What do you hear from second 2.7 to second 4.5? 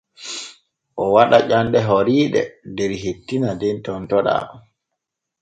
der hettina den tontoɗaa.